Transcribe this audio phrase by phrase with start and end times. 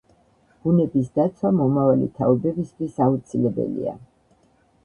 [0.63, 3.95] ბუნების დაცვა მომავალი თაობებისთვის აუცილებელია.